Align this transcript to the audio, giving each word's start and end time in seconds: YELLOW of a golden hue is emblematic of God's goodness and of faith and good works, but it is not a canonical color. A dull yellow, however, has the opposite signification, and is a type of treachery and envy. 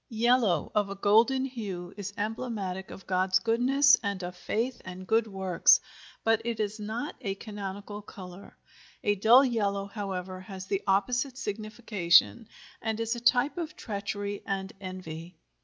YELLOW 0.09 0.71
of 0.73 0.89
a 0.89 0.95
golden 0.95 1.45
hue 1.45 1.93
is 1.95 2.11
emblematic 2.17 2.89
of 2.89 3.05
God's 3.05 3.37
goodness 3.37 3.95
and 4.01 4.23
of 4.23 4.35
faith 4.35 4.81
and 4.83 5.05
good 5.05 5.27
works, 5.27 5.79
but 6.23 6.41
it 6.43 6.59
is 6.59 6.79
not 6.79 7.15
a 7.21 7.35
canonical 7.35 8.01
color. 8.01 8.57
A 9.03 9.13
dull 9.13 9.45
yellow, 9.45 9.85
however, 9.85 10.39
has 10.41 10.65
the 10.65 10.81
opposite 10.87 11.37
signification, 11.37 12.47
and 12.81 12.99
is 12.99 13.15
a 13.15 13.19
type 13.19 13.59
of 13.59 13.75
treachery 13.75 14.41
and 14.43 14.73
envy. 14.81 15.37